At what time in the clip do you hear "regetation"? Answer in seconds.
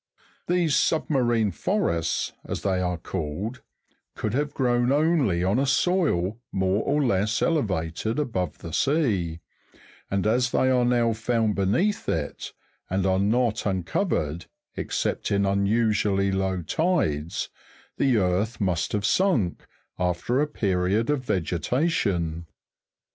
21.29-22.47